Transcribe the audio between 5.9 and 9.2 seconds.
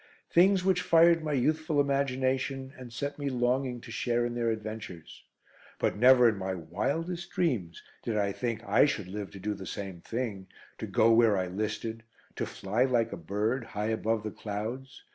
never in my wildest dreams did I think I should